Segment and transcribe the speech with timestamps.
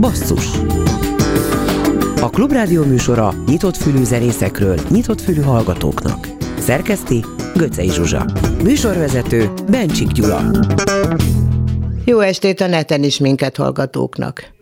[0.00, 0.46] Basszus
[2.20, 6.28] A Klubrádió műsora nyitott fülű zenészekről, nyitott fülű hallgatóknak.
[6.58, 7.24] Szerkeszti
[7.54, 8.26] Göcej Zsuzsa.
[8.62, 10.50] Műsorvezető Bencsik Gyula.
[12.04, 14.52] Jó estét a neten is minket hallgatóknak.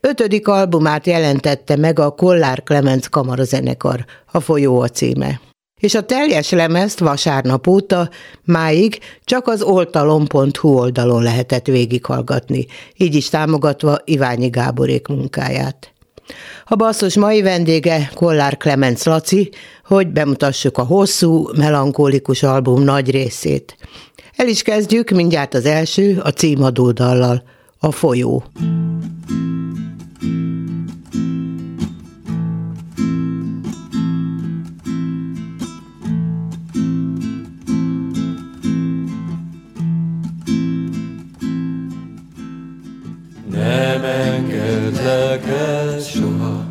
[0.00, 5.40] Ötödik albumát jelentette meg a Kollár Clemens kamarazenekar, a folyó a címe
[5.82, 8.10] és a teljes lemezt vasárnap óta
[8.44, 15.92] máig csak az oltalom.hu oldalon lehetett végighallgatni, így is támogatva Iványi Gáborék munkáját.
[16.64, 19.50] A basszus mai vendége Kollár Clemens Laci,
[19.84, 23.76] hogy bemutassuk a hosszú, melankólikus album nagy részét.
[24.36, 27.42] El is kezdjük mindjárt az első, a címadó dallal,
[27.78, 28.44] a folyó.
[30.20, 30.61] Nem
[44.22, 46.64] engedlek el soha,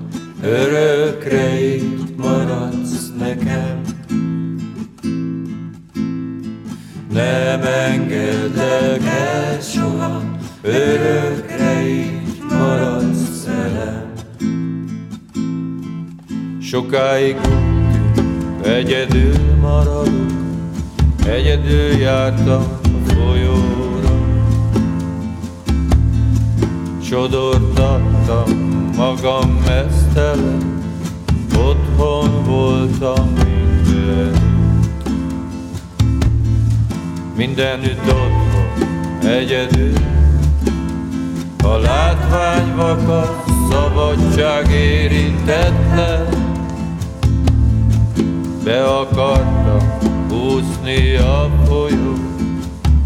[0.43, 3.81] örökre itt maradsz nekem.
[7.13, 10.21] Nem engedlek el soha,
[10.61, 14.11] örökre itt maradsz velem.
[16.61, 17.35] Sokáig
[18.63, 20.31] egyedül maradok,
[21.25, 23.80] egyedül jártam a folyóra.
[27.11, 28.49] Sodortattam
[28.97, 30.83] magam mesztelen,
[31.57, 34.33] otthon voltam minden.
[37.35, 39.93] Mindenütt otthon, egyedül,
[41.63, 46.27] a látvány vakat, szabadság érintetlen.
[48.63, 49.97] Be akartam
[50.29, 52.13] úszni a folyó,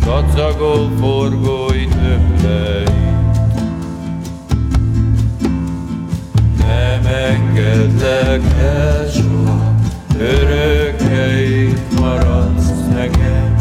[0.05, 2.94] kacagó forgói öbleit.
[7.29, 9.75] Engedlek el soha,
[10.19, 11.67] örökre
[11.99, 13.55] maradsz nekem.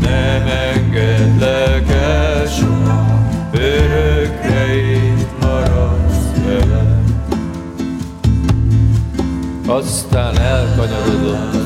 [0.00, 4.66] Nem engedlek el soha, örökre
[5.40, 7.04] maradsz velem.
[9.66, 11.56] Aztán elkanyarodott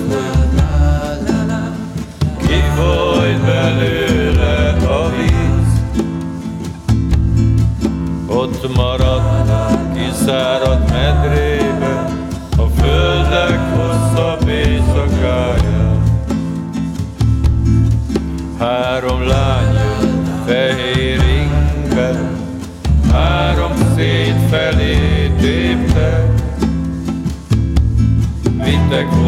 [2.39, 4.12] kifolyt belőle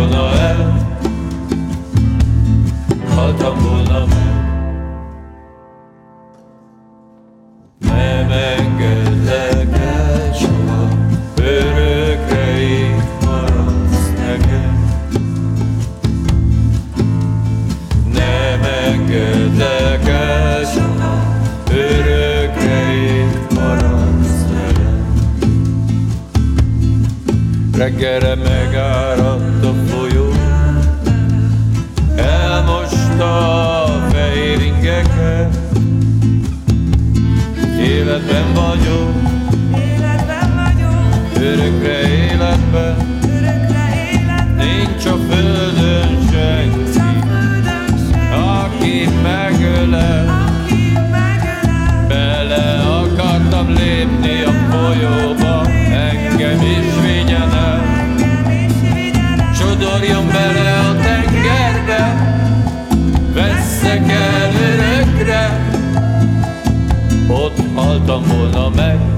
[0.04, 0.53] vittek volna
[38.76, 39.14] vagyok,
[39.76, 42.96] Életben vagyok, örökre életben,
[43.28, 50.28] örökre életben, nincs a földön senki, csak földön sem, aki megölel.
[50.28, 52.06] aki megölel.
[52.08, 57.82] Bele akartam lépni a folyóba, engem is vigyen el.
[59.54, 62.14] Sodorjon bele a tengerbe,
[63.34, 64.43] vesszek el
[67.94, 69.13] haltam volna meg,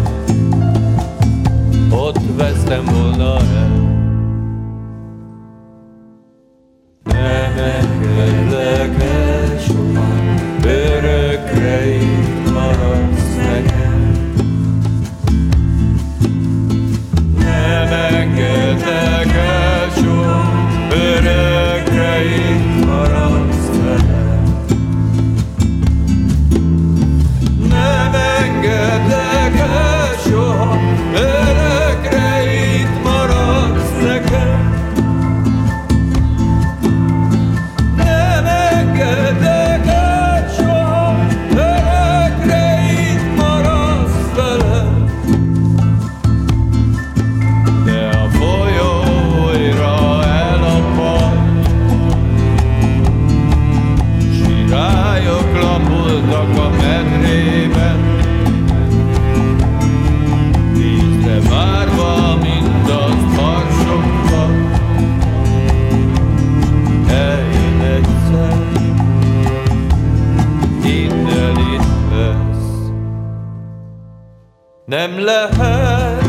[74.86, 76.24] Nem lehet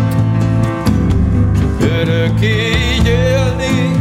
[1.82, 3.92] örök így élni,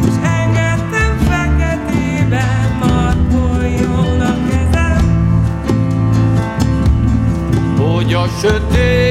[0.00, 5.04] És engedtem feketében, markoljon a kezem.
[7.78, 9.05] hogy a sötét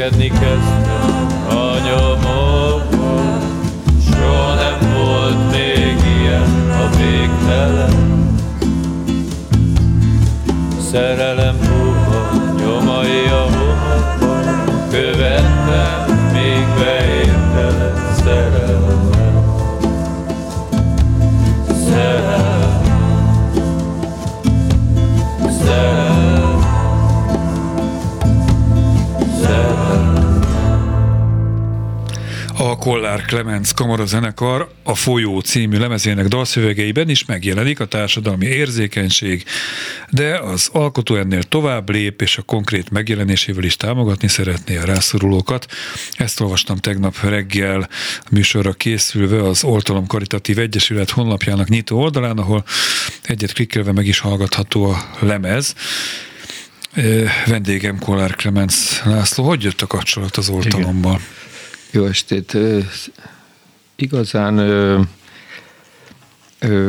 [0.00, 3.38] Lépkedni kezdtem a nyomokba
[4.10, 8.34] Soha nem volt még ilyen a végtelen.
[10.90, 11.49] Szerelem
[33.00, 39.44] Kollár Clemens Kamara zenekar a Folyó című lemezének dalszövegeiben is megjelenik a társadalmi érzékenység,
[40.10, 45.66] de az alkotó ennél tovább lép, és a konkrét megjelenésével is támogatni szeretné a rászorulókat.
[46.12, 47.88] Ezt olvastam tegnap reggel
[48.18, 52.64] a műsorra készülve az Oltalom Karitatív Egyesület honlapjának nyitó oldalán, ahol
[53.22, 55.74] egyet klikkelve meg is hallgatható a lemez.
[57.46, 61.20] Vendégem Kollár Clemens László, hogy jött a kapcsolat az oltalommal?
[61.92, 62.56] Jó estét!
[63.96, 64.54] Igazán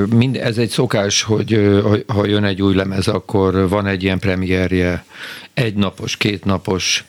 [0.09, 5.05] mind, ez egy szokás, hogy ha- jön egy új lemez, akkor van egy ilyen premierje,
[5.53, 7.05] egynapos, kétnapos,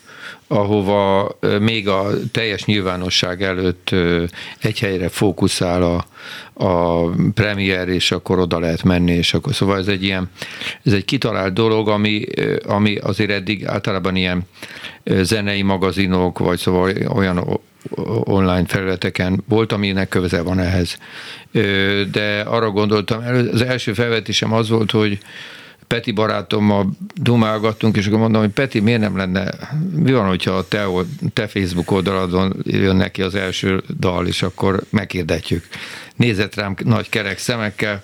[0.46, 1.30] ahova
[1.60, 3.90] még a teljes nyilvánosság előtt
[4.58, 6.04] egy helyre fókuszál a,
[6.66, 7.04] a
[7.34, 10.30] premier, és akkor oda lehet menni, és akkor szóval ez egy ilyen,
[10.82, 12.24] ez egy kitalált dolog, ami,
[12.66, 14.42] ami azért eddig általában ilyen
[15.04, 17.60] zenei magazinok, vagy szóval olyan
[18.24, 20.98] online felületeken volt, aminek köze van ehhez.
[22.12, 23.22] De arra gondoltam,
[23.52, 25.18] az első felvetésem az volt, hogy
[25.86, 29.50] Peti barátommal dumálgattunk, és akkor mondom, hogy Peti, miért nem lenne,
[29.94, 30.86] mi van, hogyha a te,
[31.32, 35.64] te Facebook oldaladon jön neki az első dal, és akkor meghirdetjük.
[36.16, 38.00] Nézett rám nagy kerek szemekkel,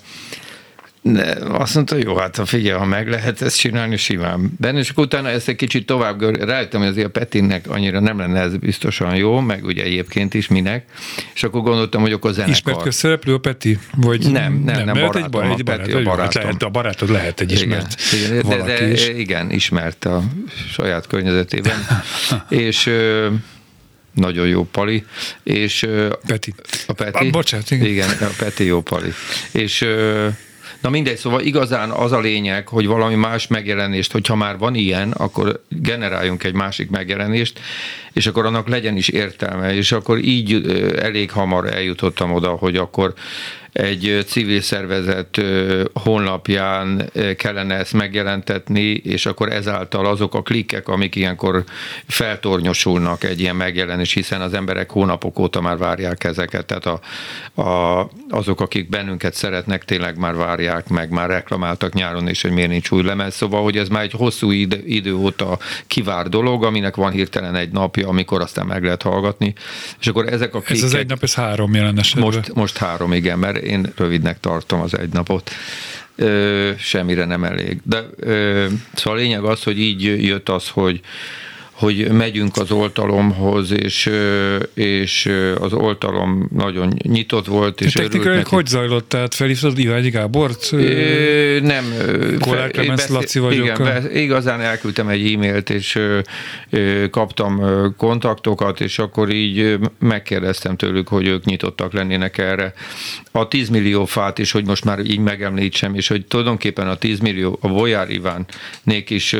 [1.13, 4.53] de azt mondta, jó, hát ha figyelj, ha meg lehet ezt csinálni, simán.
[4.59, 8.19] Benne, és utána ezt egy kicsit tovább gör- rájöttem, hogy azért a Petinnek annyira nem
[8.19, 10.85] lenne ez biztosan jó, meg ugye egyébként is minek,
[11.35, 12.55] és akkor gondoltam, hogy akkor zenekar.
[12.57, 13.79] Ismert közszereplő a Peti?
[13.97, 16.43] Vagy Nem, nem, nem, mert barátom, egy, bar- egy a barát, Peti a hát barátom.
[16.43, 19.09] lehet, a barátod lehet egy ismert igen, igen, valaki de, de, is.
[19.09, 20.23] igen, ismert a
[20.73, 21.87] saját környezetében.
[22.49, 22.91] és
[24.15, 25.05] nagyon jó pali,
[25.43, 25.87] és
[26.27, 26.55] Peti.
[26.87, 27.25] a Peti.
[27.27, 27.87] Ah, bocsánat, igen.
[27.87, 28.09] igen.
[28.21, 29.13] a Peti jó pali.
[29.53, 29.87] És
[30.81, 35.11] Na mindegy, szóval igazán az a lényeg, hogy valami más megjelenést, hogyha már van ilyen,
[35.11, 37.61] akkor generáljunk egy másik megjelenést,
[38.13, 43.15] és akkor annak legyen is értelme, és akkor így elég hamar eljutottam oda, hogy akkor
[43.73, 45.41] egy civil szervezet
[45.93, 51.65] honlapján kellene ezt megjelentetni, és akkor ezáltal azok a klikkek, amik ilyenkor
[52.07, 57.01] feltornyosulnak egy ilyen megjelenés, hiszen az emberek hónapok óta már várják ezeket, tehát a,
[57.63, 62.71] a, azok, akik bennünket szeretnek, tényleg már várják meg, már reklamáltak nyáron is, hogy miért
[62.71, 66.97] nincs új lemez, szóval, hogy ez már egy hosszú idő, idő óta kivár dolog, aminek
[66.97, 69.55] van hirtelen egy napja, amikor aztán meg lehet hallgatni,
[70.01, 70.85] és akkor ezek a Ez klikkek...
[70.85, 72.25] az egy nap, ez három jelen esetben.
[72.25, 75.51] Most, most három, igen, mert én rövidnek tartom az egy napot.
[76.17, 77.81] Ö, semmire nem elég.
[77.83, 81.01] De ö, szóval a lényeg az, hogy így jött az, hogy
[81.79, 84.11] hogy megyünk az oltalomhoz, és,
[84.75, 89.09] és az oltalom nagyon nyitott volt, és technikailag hogy zajlott?
[89.09, 90.69] Tehát felhívtad Iványi Gábort?
[90.73, 91.85] Ö, nem.
[92.41, 93.65] Kollár Clemens Laci vagyok.
[93.65, 95.99] Igen, be- igazán elküldtem egy e-mailt, és
[97.11, 97.63] kaptam
[97.97, 102.73] kontaktokat, és akkor így megkérdeztem tőlük, hogy ők nyitottak lennének erre.
[103.33, 107.19] A 10 millió fát is, hogy most már így megemlítsem, és hogy tulajdonképpen a 10
[107.19, 109.35] millió, a Bolyár Ivánnék is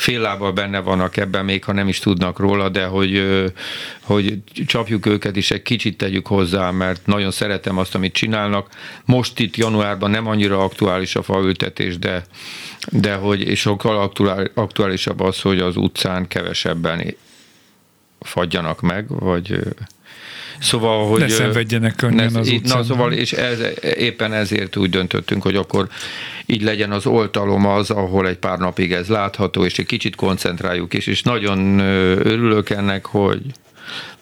[0.00, 3.24] fél lábbal benne vannak ebben, még ha nem is tudnak róla, de hogy,
[4.00, 8.68] hogy csapjuk őket is egy kicsit tegyük hozzá, mert nagyon szeretem azt, amit csinálnak.
[9.04, 12.24] Most itt januárban nem annyira aktuális a faültetés, de,
[12.88, 17.14] de hogy és sokkal aktuál, aktuálisabb az, hogy az utcán kevesebben
[18.20, 19.58] fagyjanak meg, vagy
[20.60, 21.20] Szóval, hogy...
[21.20, 22.84] Ne szenvedjenek könnyen az Na, utcán.
[22.84, 23.58] szóval, és ez,
[23.96, 25.88] éppen ezért úgy döntöttünk, hogy akkor
[26.46, 30.94] így legyen az oltalom az, ahol egy pár napig ez látható, és egy kicsit koncentráljuk
[30.94, 33.40] is, és nagyon örülök ennek, hogy,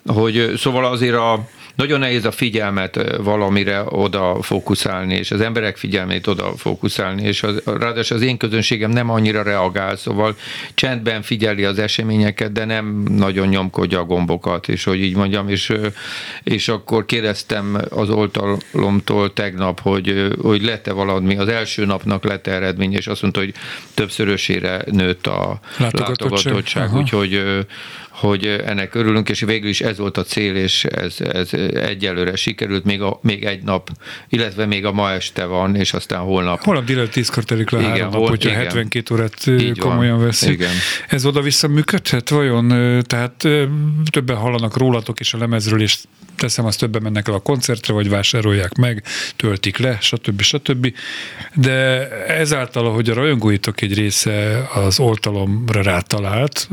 [0.07, 6.27] hogy szóval azért a, nagyon nehéz a figyelmet valamire oda fókuszálni, és az emberek figyelmét
[6.27, 10.37] oda fókuszálni, és az, ráadásul az én közönségem nem annyira reagál, szóval
[10.75, 15.73] csendben figyeli az eseményeket, de nem nagyon nyomkodja a gombokat, és hogy így mondjam, és,
[16.43, 22.95] és akkor kérdeztem az oltalomtól tegnap, hogy, hogy lett-e valami, az első napnak lett eredmény,
[22.95, 23.55] és azt mondta, hogy
[23.95, 26.09] többszörösére nőtt a Látogatottság.
[26.09, 27.67] látogatottság, úgyhogy
[28.21, 32.85] hogy ennek örülünk, és végül is ez volt a cél, és ez, ez egyelőre sikerült,
[32.85, 33.91] még, a, még egy nap,
[34.29, 36.63] illetve még a ma este van, és aztán holnap.
[36.63, 38.63] Holnap délelőtt tízkor telik le Igen, három nap, volt, hogyha igen.
[38.63, 39.89] 72 órát Így van.
[39.89, 40.51] komolyan veszik.
[40.51, 40.71] Igen.
[41.09, 42.69] Ez oda-vissza működhet vajon?
[43.07, 43.49] Tehát
[44.11, 45.97] többen hallanak rólatok és a lemezről, és
[46.39, 49.03] teszem, azt többen mennek el a koncertre, vagy vásárolják meg,
[49.37, 50.41] töltik le, stb.
[50.41, 50.93] stb.
[51.55, 56.69] De ezáltal, ahogy a rajongóitok egy része az oltalomra rátalált,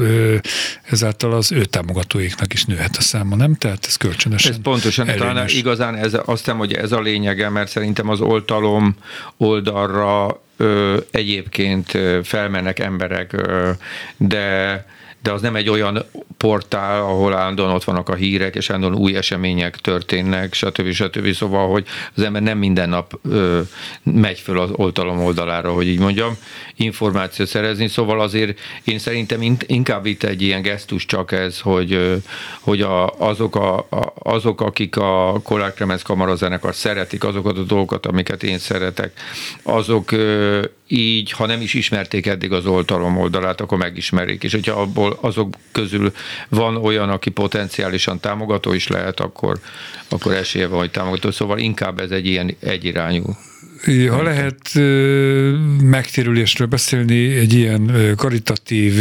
[0.84, 3.56] ezáltal az ő támogatóiknak is nőhet a száma, nem?
[3.56, 7.70] Tehát ez kölcsönösen Ez pontosan, talán igazán ez, azt hiszem, hogy ez a lényege, mert
[7.70, 8.96] szerintem az oltalom
[9.38, 13.72] oldalra ö, egyébként felmennek emberek, ö,
[14.18, 14.86] de
[15.26, 16.06] de az nem egy olyan
[16.38, 20.92] portál, ahol állandóan ott vannak a hírek, és állandóan új események történnek, stb.
[20.92, 21.34] stb.
[21.34, 23.62] Szóval, hogy az ember nem minden nap ö,
[24.04, 26.38] megy föl az oltalom oldalára, hogy így mondjam,
[26.76, 32.22] információt szerezni, szóval azért én szerintem in- inkább itt egy ilyen gesztus csak ez, hogy,
[32.60, 38.06] hogy a, azok, a, a, azok, akik a Kollár Kremenc kamarazenekar szeretik, azokat a dolgokat,
[38.06, 39.12] amiket én szeretek,
[39.64, 44.82] azok ö, így, ha nem is ismerték eddig az oltalom oldalát, akkor megismerik, és hogyha
[44.82, 46.12] abból azok közül
[46.50, 49.60] van olyan, aki potenciálisan támogató is lehet, akkor,
[50.10, 51.32] akkor esélye van, hogy támogató.
[51.32, 53.24] Szóval inkább ez egy ilyen egyirányú.
[54.10, 54.60] Ha lehet
[55.82, 58.94] megtérülésről beszélni, egy ilyen karitatív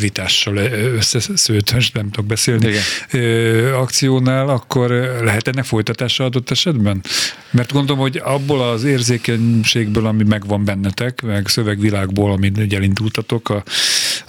[0.00, 0.56] vitással
[0.96, 2.72] összeszőtt, most nem tudok beszélni,
[3.10, 3.74] Igen.
[3.74, 4.90] akciónál, akkor
[5.22, 7.02] lehet ennek folytatása adott esetben?
[7.50, 13.62] Mert gondolom, hogy abból az érzékenységből, ami megvan bennetek, meg szövegvilágból, amit ugye elindultatok, a,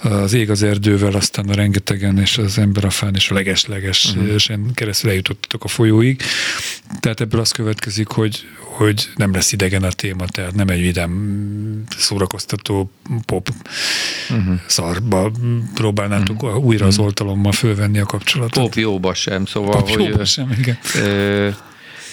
[0.08, 4.58] az ég az erdővel, aztán a rengetegen, és az ember a fán, és a legeslegesen
[4.58, 4.74] uh-huh.
[4.74, 6.22] keresztül eljutottatok a folyóig.
[7.00, 8.46] Tehát ebből az következik, hogy,
[8.78, 12.90] hogy nem lesz idegen a téma, tehát nem egy vidám, szórakoztató
[13.26, 13.48] pop
[14.30, 14.60] uh-huh.
[14.66, 15.30] szarba
[15.74, 16.64] próbálnátok uh-huh.
[16.64, 18.62] újra az oltalommal fölvenni a kapcsolatot.
[18.62, 20.04] Pop jóba sem, szóval, Pop hogy...
[20.04, 20.78] jóba sem, igen.
[20.94, 21.48] Ö,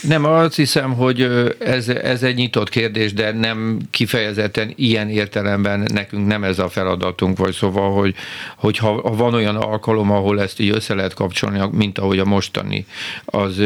[0.08, 1.22] nem, azt hiszem, hogy
[1.60, 7.38] ez, ez egy nyitott kérdés, de nem kifejezetten ilyen értelemben nekünk nem ez a feladatunk,
[7.38, 8.16] vagy szóval, hogy,
[8.56, 12.86] hogy ha, van olyan alkalom, ahol ezt így össze lehet kapcsolni, mint ahogy a mostani,
[13.26, 13.62] az,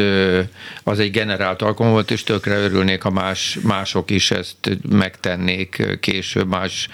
[0.84, 6.48] az egy generált alkalom volt, és tökre örülnék, ha más, mások is ezt megtennék később,
[6.48, 6.88] más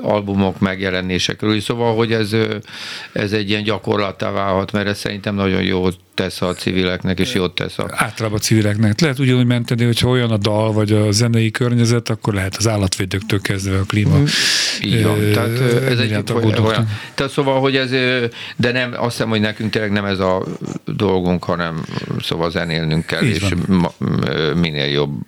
[0.00, 1.60] albumok megjelenése körül.
[1.60, 2.36] Szóval, hogy ez,
[3.12, 7.54] ez egy ilyen gyakorlattá válhat, mert ez szerintem nagyon jó tesz a civileknek, és jót
[7.54, 7.86] tesz a...
[7.90, 9.00] Általában a civileknek.
[9.00, 13.40] Lehet ugyanúgy menteni, hogyha olyan a dal, vagy a zenei környezet, akkor lehet az állatvédőktől
[13.40, 14.18] kezdve a klíma.
[14.82, 15.18] Így van.
[15.18, 16.12] ö, Tehát ez egy
[16.58, 16.88] olyan.
[17.14, 17.90] Tehát szóval, hogy ez,
[18.56, 20.44] de nem, azt hiszem, hogy nekünk tényleg nem ez a
[20.84, 21.84] dolgunk, hanem
[22.22, 23.92] szóval zenélnünk kell, Így és ma,
[24.54, 25.20] minél jobb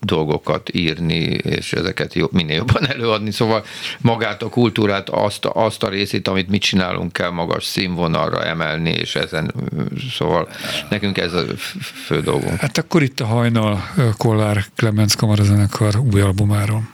[0.00, 3.30] dolgokat írni, és ezeket jobb, minél jobban előadni.
[3.30, 3.64] Szóval
[4.00, 9.14] magát a kultúrát, azt, azt a részét, amit mi csinálunk kell magas színvonalra emelni, és
[9.14, 9.54] ezen,
[10.18, 10.48] szóval
[10.90, 11.44] nekünk ez a
[12.06, 12.45] fő dolgunk.
[12.58, 13.80] Hát akkor itt a hajnal
[14.16, 16.88] Kollár Clemens kamarazenekar új albumáról.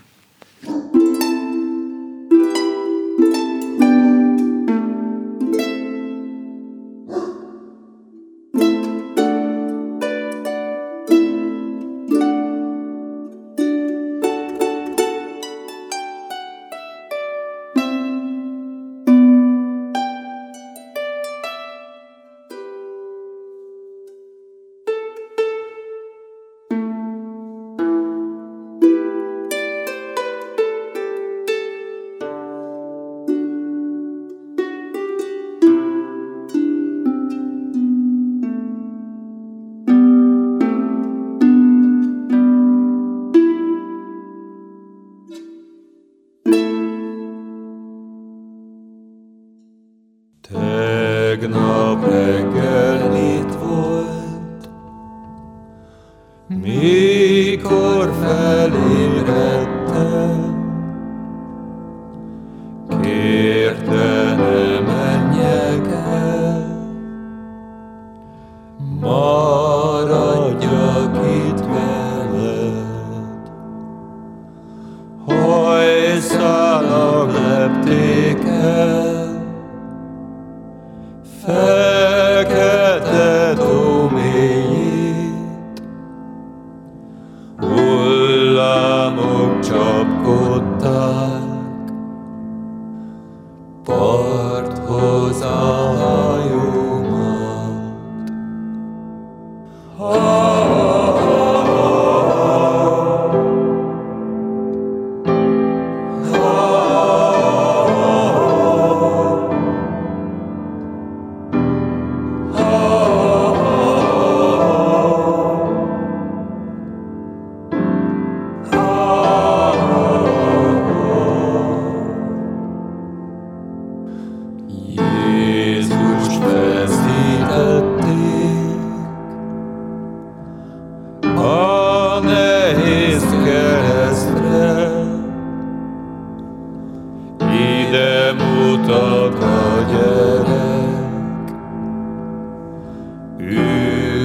[138.73, 141.53] Ide mutat a gyerek,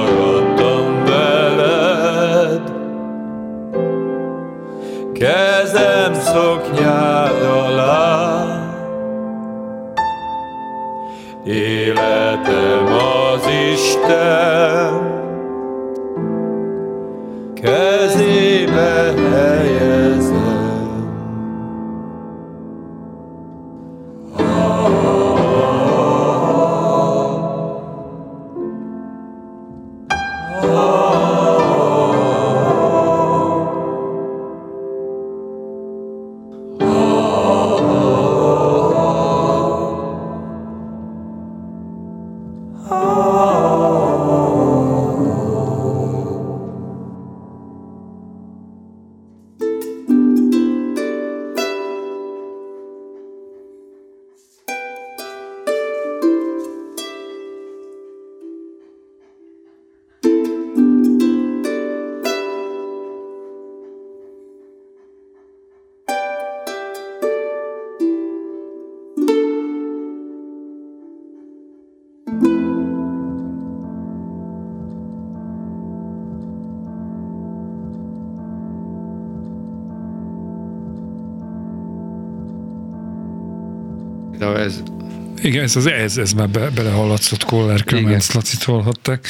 [85.51, 88.21] Igen, ez, az, ez, ez már be, belehallatszott Clemens Igen.
[88.33, 89.27] Lacit hallhatták.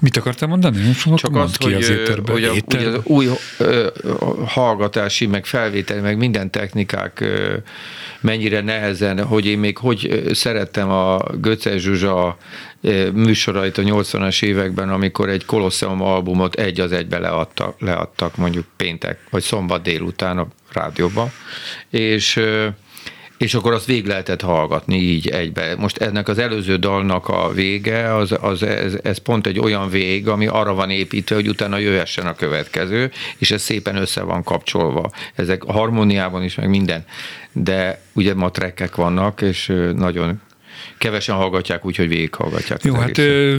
[0.00, 0.92] Mit akartál mondani?
[0.92, 2.32] Fogok Csak mondd az, ki hogy, az éterbe.
[2.32, 3.86] hogy a, ugye az új ö,
[4.46, 7.56] hallgatási, meg felvételi, meg minden technikák ö,
[8.20, 12.36] mennyire nehezen, hogy én még hogy szerettem a Göce Zsuzsa
[13.12, 19.18] műsorait a 80-as években, amikor egy Colosseum albumot egy az egybe leadtak, leadtak mondjuk péntek
[19.30, 21.32] vagy szombat délután a rádióban,
[21.90, 22.40] és
[23.38, 25.74] és akkor azt végig lehetett hallgatni így egybe.
[25.78, 30.28] Most ennek az előző dalnak a vége, az, az, ez, ez pont egy olyan vég,
[30.28, 35.10] ami arra van építve, hogy utána jöhessen a következő, és ez szépen össze van kapcsolva.
[35.34, 37.04] Ezek harmóniában is, meg minden.
[37.52, 40.40] De ugye ma trekkek vannak, és nagyon
[40.98, 42.84] kevesen hallgatják úgy, hogy végighallgatják.
[42.84, 43.56] Jó, hát ö,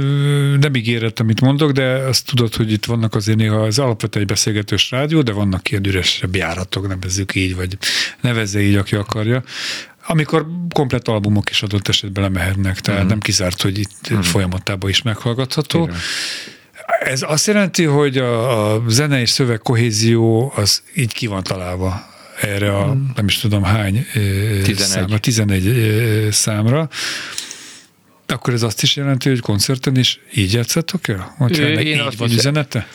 [0.59, 4.31] nem ígéret, amit mondok, de azt tudod, hogy itt vannak azért néha az alapvetően egy
[4.31, 7.77] beszélgetős rádió, de vannak ilyen üresebb járatok, nevezzük így, vagy
[8.21, 9.43] nevezze így, aki akarja
[10.07, 13.09] amikor komplet albumok is adott esetben lemehetnek, tehát Mhm.
[13.09, 15.83] nem kizárt, hogy itt folyamatában is meghallgatható.
[15.83, 15.95] Igen.
[16.99, 22.13] Ez azt jelenti, hogy a, a zene és szöveg kohézió az így ki van találva
[22.41, 24.19] erre a nem is tudom hány ö,
[24.63, 24.76] 11.
[24.76, 26.89] számra, 11 ö, számra.
[28.28, 31.36] Akkor ez azt is jelenti, hogy koncerten is így játszatok el?
[31.39, 32.88] Ennek én így azt van hiszem- üzenete?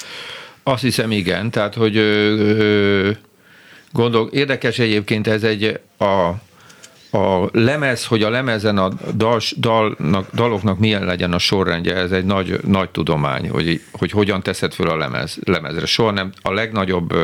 [0.63, 1.51] Azt hiszem, igen.
[1.51, 3.11] Tehát, hogy ö, ö,
[3.93, 6.31] gondol, érdekes egyébként ez egy a,
[7.11, 12.25] a lemez, hogy a lemezen a dal, dalnak, daloknak milyen legyen a sorrendje, ez egy
[12.25, 15.87] nagy, nagy tudomány, hogy, hogy hogyan teszed föl a lemez, lemezre.
[15.87, 17.15] Soha nem, a legnagyobb,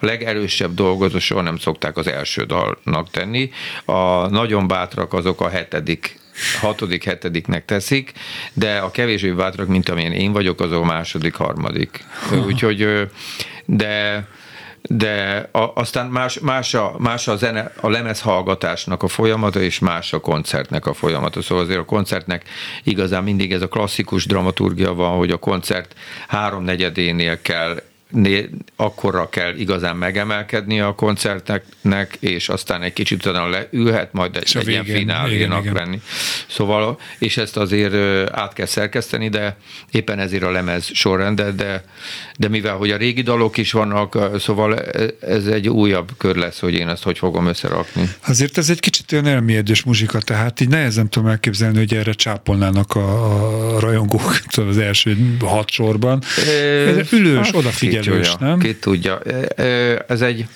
[0.00, 3.50] legerősebb dolgozó soha nem szokták az első dalnak tenni.
[3.84, 6.20] A nagyon bátrak azok a hetedik
[6.60, 8.12] hatodik, hetediknek teszik,
[8.52, 12.04] de a kevésbé bátrak, mint amilyen én vagyok, azok a második, harmadik.
[12.46, 13.08] Úgyhogy,
[13.64, 14.26] de
[14.88, 20.12] de a, aztán más, más, a, más a, zene, a lemezhallgatásnak a folyamata, és más
[20.12, 21.42] a koncertnek a folyamata.
[21.42, 22.44] Szóval azért a koncertnek
[22.84, 25.94] igazán mindig ez a klasszikus dramaturgia van, hogy a koncert
[26.28, 27.82] háromnegyedénél kell
[28.76, 34.68] akkorra kell igazán megemelkedni a koncertnek, és aztán egy kicsit utána leülhet, majd egy, egy
[34.68, 36.00] ilyen finálénak lenni.
[36.48, 37.94] Szóval, és ezt azért
[38.30, 39.56] át kell szerkeszteni, de
[39.90, 41.84] éppen ezért a lemez sorrendet, de,
[42.38, 44.78] de mivel, hogy a régi dalok is vannak, szóval
[45.20, 48.10] ez egy újabb kör lesz, hogy én ezt hogy fogom összerakni.
[48.26, 52.94] Azért ez egy kicsit olyan elmélyedős muzsika, tehát így nehezen tudom elképzelni, hogy erre csápolnának
[52.94, 56.22] a, a rajongók az első hat sorban.
[56.36, 58.58] Ez ülős, Hát, odafigyelős, ki tudja, nem?
[58.58, 59.20] Ki tudja.
[60.06, 60.46] Ez egy,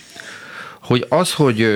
[0.80, 1.68] hogy az, hogy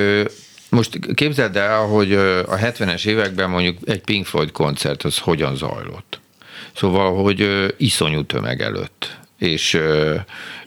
[0.68, 6.20] most képzeld el, hogy a 70-es években mondjuk egy Pink Floyd koncert, az hogyan zajlott.
[6.74, 10.14] Szóval, hogy iszonyú tömeg előtt és ö,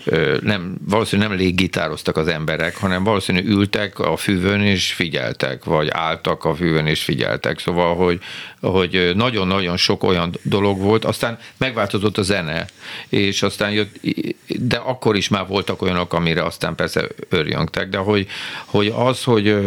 [0.06, 5.90] ö, nem, valószínűleg nem léggitároztak az emberek, hanem valószínűleg ültek a füvön és figyeltek, vagy
[5.92, 7.60] álltak a füvön és figyeltek.
[7.60, 8.20] Szóval, hogy,
[8.62, 12.66] hogy nagyon-nagyon sok olyan dolog volt, aztán megváltozott a zene,
[13.10, 14.00] és aztán jött,
[14.48, 18.28] de akkor is már voltak olyanok, amire aztán persze örjöngtek, de hogy,
[18.66, 19.58] hogy az, hogy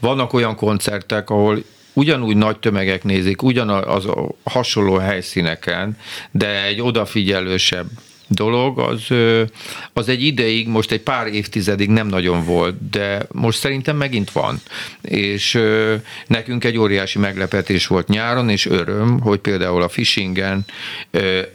[0.00, 1.62] vannak olyan koncertek, ahol
[1.92, 5.98] ugyanúgy nagy tömegek nézik, ugyanaz a hasonló helyszíneken,
[6.30, 7.86] de egy odafigyelősebb
[8.34, 9.06] dolog, az,
[9.92, 14.60] az egy ideig, most egy pár évtizedig nem nagyon volt, de most szerintem megint van.
[15.02, 15.60] És
[16.26, 20.64] nekünk egy óriási meglepetés volt nyáron, és öröm, hogy például a Fishingen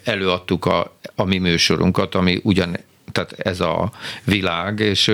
[0.04, 2.78] előadtuk a, a mi műsorunkat, ami ugyan
[3.12, 3.91] tehát ez a
[4.24, 5.12] világ, és,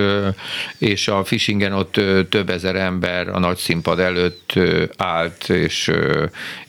[0.77, 1.93] és a Fishingen ott
[2.29, 4.53] több ezer ember a nagy színpad előtt
[4.97, 5.91] állt, és,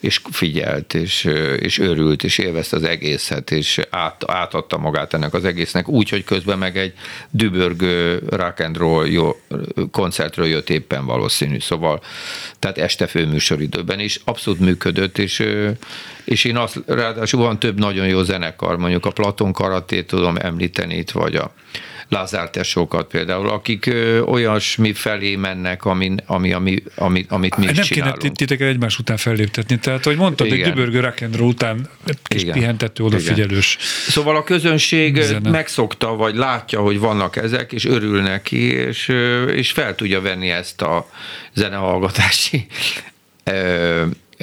[0.00, 1.24] és figyelt, és,
[1.58, 6.24] és örült, és élvezte az egészet, és át, átadta magát ennek az egésznek, úgy, hogy
[6.24, 6.92] közben meg egy
[7.30, 9.40] dübörgő rock and roll jó,
[9.90, 12.02] koncertről jött éppen valószínű, szóval
[12.58, 15.46] tehát este főműsoridőben is abszolút működött, és,
[16.24, 20.96] és én azt, ráadásul van több nagyon jó zenekar, mondjuk a Platon Karatét tudom említeni
[20.96, 21.54] itt, vagy a
[22.08, 27.74] Lázár tesókat például, akik ö, olyasmi felé mennek, ami, ami, ami, ami, amit mi nem
[27.74, 28.18] kéne csinálunk.
[28.18, 29.78] ti- titeket egymás után felléptetni.
[29.78, 30.74] Tehát, hogy mondtad, egy Igen.
[30.74, 32.54] dübörgő rock and roll után egy kis Igen.
[32.54, 33.76] pihentető, odafigyelős.
[34.08, 35.50] Szóval a közönség Zene.
[35.50, 39.08] megszokta, vagy látja, hogy vannak ezek, és örül neki, és,
[39.54, 41.10] és fel tudja venni ezt a
[41.54, 42.66] zenehallgatási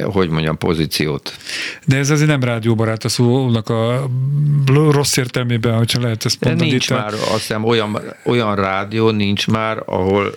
[0.02, 1.38] hogy mondjam, pozíciót.
[1.86, 4.10] De ez azért nem rádióbarát a szónak a
[4.92, 6.70] rossz értelmében, hogyha lehet ezt De mondani.
[6.70, 10.36] nincs Tehát- már, azt hiszem, olyan, olyan rádió nincs már, ahol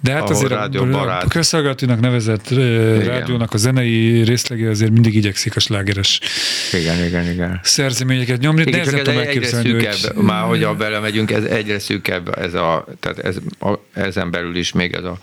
[0.00, 5.14] De hát ahol azért a, a közszolgálatinak nevezett ö, rádiónak a zenei részlege azért mindig
[5.14, 6.20] igyekszik a slágeres
[6.72, 7.60] igen, igen, igen.
[7.62, 8.60] szerzeményeket nyomni.
[8.60, 10.24] Igen, Nehezen csak ez egyre szűkebb, hogy...
[10.24, 14.72] már hogy a belemegyünk, ez egyre szűkebb, ez a, tehát ez, a, ezen belül is
[14.72, 15.18] még ez a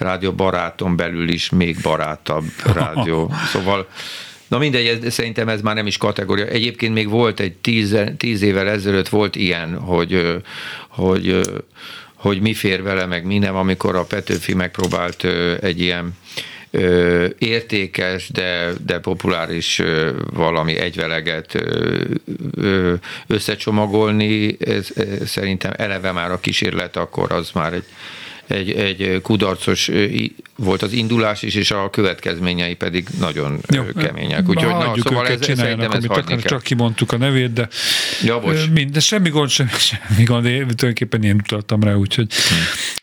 [0.00, 3.32] rádió baráton belül is még barátabb rádió.
[3.52, 3.86] Szóval
[4.48, 6.46] Na mindegy, ez, szerintem ez már nem is kategória.
[6.46, 10.42] Egyébként még volt egy tíz, tíz évvel ezelőtt volt ilyen, hogy,
[10.88, 11.40] hogy,
[12.14, 15.24] hogy mi fér vele, meg mi nem, amikor a Petőfi megpróbált
[15.60, 16.16] egy ilyen
[16.70, 22.04] ö, értékes, de, de populáris ö, valami egyveleget ö,
[22.54, 22.94] ö,
[23.26, 24.56] összecsomagolni.
[24.60, 27.84] Ez, ez szerintem eleve már a kísérlet, akkor az már egy,
[28.50, 29.90] egy, egy kudarcos
[30.56, 34.48] volt az indulás is, és a következményei pedig nagyon Jó, kemények.
[34.48, 36.38] Úgyhogy na, szóval őket, ez, szerintem amit hagyni kell.
[36.38, 37.68] csak kimondtuk a nevét, de
[38.22, 38.56] Ja, bocs.
[38.56, 42.26] Ö, Mind, semmi gond, semmi, semmi gond, én tulajdonképpen én utaltam rá, úgyhogy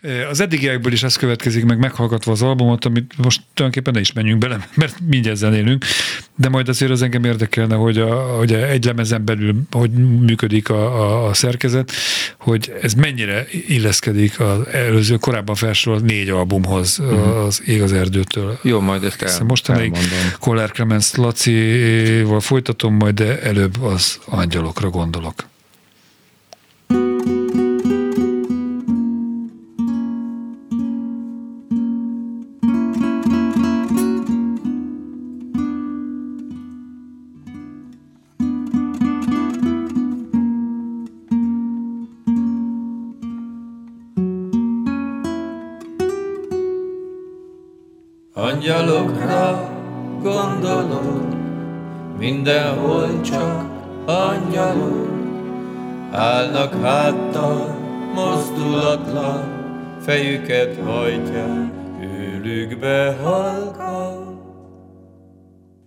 [0.02, 0.10] Hm.
[0.30, 4.40] az eddigiekből is ez következik meg, meghallgatva az albumot, amit most tulajdonképpen ne is menjünk
[4.40, 5.86] bele, mert mindjárt zenélünk,
[6.36, 11.02] de majd azért az engem érdekelne, hogy, a, hogy egy lemezen belül hogy működik a,
[11.02, 11.92] a, a szerkezet,
[12.40, 17.00] hogy ez mennyire illeszkedik az előző, korábban felsorolt négy albumhoz,
[17.46, 18.60] az Ég az erdőtől.
[18.62, 19.98] Jó, majd ezt el, mostanáig.
[20.40, 25.34] Kollár Clemens Lacival folytatom, majd de előbb az angyalokra gondolok.
[49.38, 49.78] Angyalokra
[50.24, 51.24] gondolok,
[52.18, 53.66] mindenhol csak
[54.06, 55.10] angyalok,
[56.12, 57.76] állnak háttal,
[58.16, 59.44] mozdulatlan,
[60.02, 61.72] fejüket hajtják,
[62.02, 64.40] ülükbe halkan.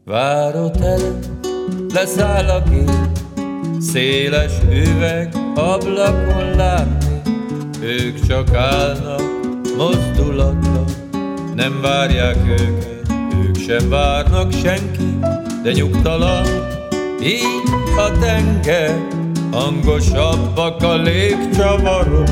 [0.04, 1.18] Váróterem,
[1.94, 3.18] leszáll a gép,
[3.78, 7.20] széles üveg, ablakon látni,
[7.82, 9.22] ők csak állnak
[9.76, 10.84] mozdulatlan,
[11.54, 12.99] nem várják őket,
[13.46, 15.18] ők sem várnak senki,
[15.62, 16.44] de nyugtalan,
[17.22, 18.98] így a tenger,
[19.52, 22.28] hangosabbak a légcsavarok,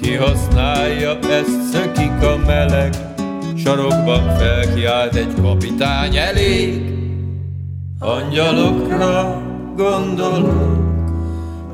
[0.00, 2.94] kihasználja, ezt szökik a meleg,
[3.56, 6.82] sarokban felkiált egy kapitány elég,
[7.98, 9.42] angyalokra
[9.76, 10.76] gondolok,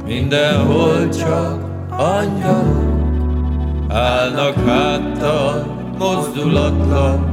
[0.07, 2.91] mindenhol csak angyalok,
[3.89, 5.67] állnak háttal,
[5.99, 7.32] mozdulatlan,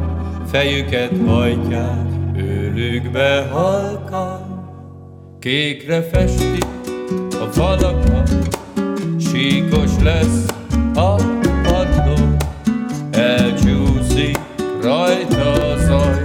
[0.52, 2.08] fejüket hajtják,
[2.38, 4.68] őlükbe halkan,
[5.40, 6.66] kékre festik
[7.32, 8.32] a falakat,
[9.32, 10.46] síkos lesz
[10.96, 11.16] a
[11.64, 12.38] padló,
[13.12, 14.40] elcsúszik
[14.82, 16.24] rajta a zaj,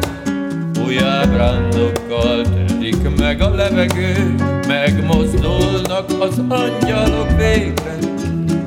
[0.86, 4.34] új ábrándokkal törik meg a levegő,
[4.66, 7.96] megmozdulnak az angyalok végre,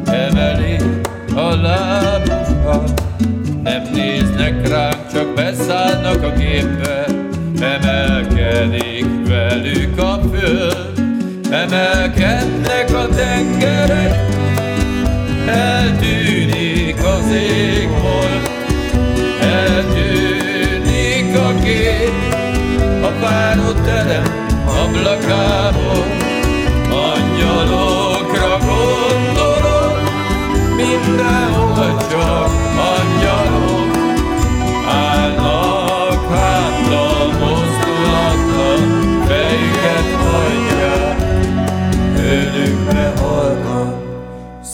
[0.06, 0.84] emelik
[1.36, 3.07] a lábukat,
[3.68, 7.06] nem néznek ránk, csak beszállnak a gépbe,
[7.60, 10.92] emelkedik velük a föld,
[11.52, 14.16] emelkednek a tengerek,
[15.46, 18.50] eltűnik az égbolt,
[19.42, 22.14] eltűnik a kép,
[23.02, 24.24] a váróterem
[24.66, 26.06] ablakából,
[26.90, 30.00] angyalokra gondolok,
[30.76, 32.57] mindenhol csak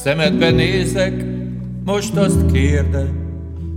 [0.03, 1.25] Szemedbe nézek,
[1.85, 3.07] most azt kérdem,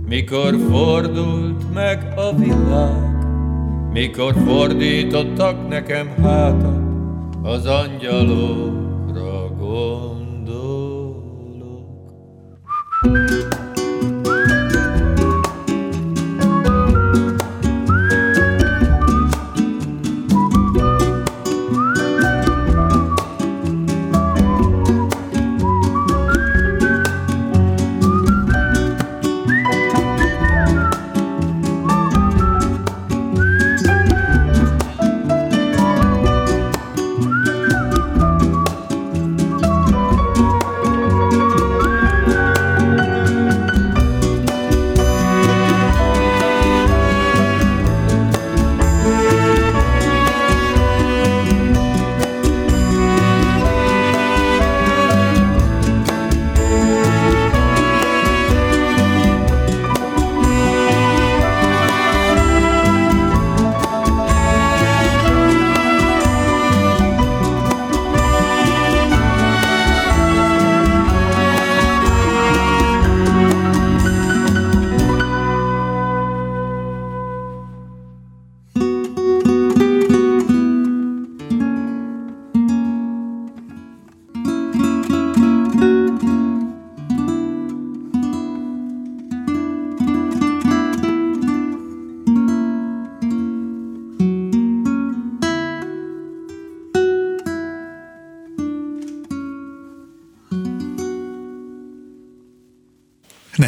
[0.07, 3.25] mikor fordult meg a világ,
[3.93, 6.81] mikor fordítottak nekem hátat,
[7.41, 8.76] az angyalokra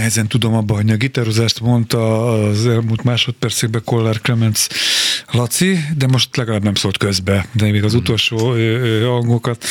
[0.09, 4.67] Nehezen tudom abba hagyni a gitározást, mondta az elmúlt másodpercekben Kollár Clemens
[5.31, 9.65] Laci, de most legalább nem szólt közbe, de még az utolsó ö, ö, hangokat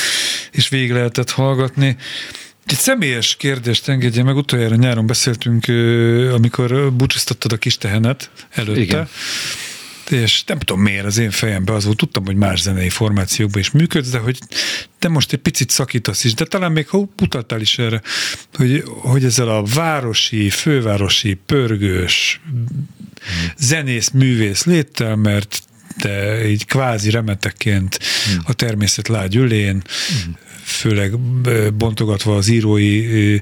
[0.52, 1.96] is végig lehetett hallgatni.
[2.66, 5.64] Egy személyes kérdést engedje meg, utoljára nyáron beszéltünk,
[6.32, 8.80] amikor búcsúztattad a kis tehenet előtte.
[8.80, 9.08] Igen.
[10.10, 13.70] És nem tudom miért az én fejemben az volt, tudtam, hogy más zenei formációkban is
[13.70, 14.38] működsz, de hogy
[14.98, 18.02] te most egy picit szakítasz is, de talán még ha utaltál is erre,
[18.54, 22.40] hogy, hogy ezzel a városi, fővárosi, pörgős,
[23.58, 25.62] zenész, művész léttel, mert
[25.98, 27.98] te így kvázi remeteként
[28.44, 29.82] a természet lágy ülén,
[30.68, 31.18] főleg
[31.74, 33.38] bontogatva az írói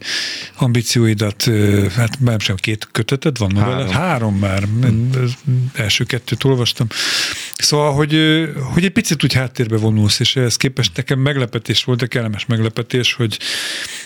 [0.57, 1.51] ambícióidat,
[1.95, 3.73] hát nem sem két köteted van Három.
[3.75, 3.93] Három.
[3.93, 5.11] Három már, hmm.
[5.75, 6.87] első kettőt olvastam.
[7.57, 8.21] Szóval, hogy,
[8.73, 13.13] hogy egy picit úgy háttérbe vonulsz, és ehhez képest nekem meglepetés volt, de kellemes meglepetés,
[13.15, 13.39] hogy,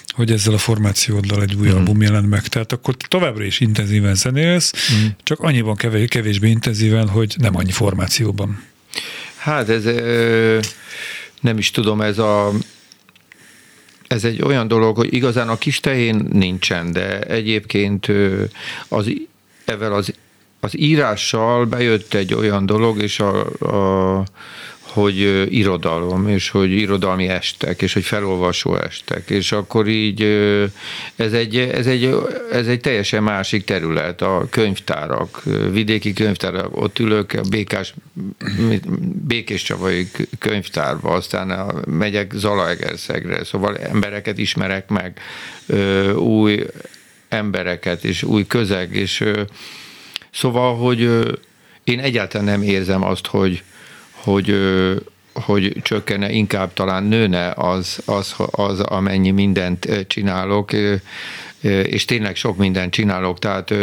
[0.08, 1.76] hogy ezzel a formációddal egy új Mhm.
[1.76, 2.46] album jelent meg.
[2.46, 5.06] Tehát akkor továbbra is intenzíven zenélsz, Mhm.
[5.22, 8.62] csak annyiban kevés, kevésbé intenzíven, hogy nem annyi formációban.
[9.36, 10.58] Hát ez ö,
[11.40, 12.52] nem is tudom, ez a
[14.10, 18.06] ez egy olyan dolog, hogy igazán a kis tehén nincsen, de egyébként
[18.88, 19.12] az,
[19.64, 20.14] ezzel az,
[20.60, 23.46] az írással bejött egy olyan dolog, és a,
[24.18, 24.24] a
[24.90, 30.22] hogy irodalom, és hogy irodalmi estek, és hogy felolvasó estek, és akkor így
[31.16, 32.16] ez egy, ez egy,
[32.52, 37.94] ez egy teljesen másik terület, a könyvtárak, vidéki könyvtárak, ott ülök, a Békás,
[39.26, 45.20] Békés Csavai könyvtárba, aztán megyek Zalaegerszegre, szóval embereket ismerek meg,
[46.16, 46.66] új
[47.28, 49.24] embereket, és új közeg, és
[50.30, 51.10] szóval, hogy
[51.84, 53.62] én egyáltalán nem érzem azt, hogy,
[54.22, 54.54] hogy,
[55.32, 60.70] hogy csökkene, inkább talán nőne az, az, az amennyi mindent csinálok,
[61.82, 63.74] és tényleg sok mindent csinálok, tehát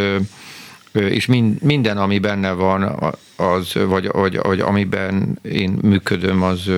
[0.92, 6.70] és min- minden, ami benne van, az, vagy, vagy, vagy amiben én működöm, az,